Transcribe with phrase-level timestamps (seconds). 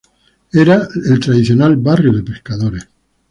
[0.51, 2.87] Era el tradicional barrio de pescadores.